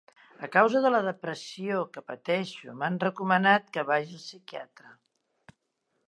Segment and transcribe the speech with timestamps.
[0.45, 4.95] A causa de la depressió que pateixo, m'han recomanat que vagi al psiquiatra.